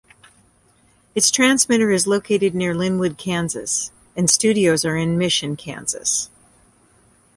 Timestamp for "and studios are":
4.15-4.95